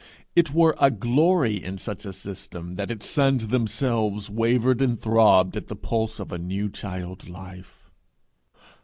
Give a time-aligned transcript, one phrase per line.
[0.35, 5.67] It were a glory in such system that its suns themselves wavered and throbbed at
[5.67, 7.91] the pulse of a new child life.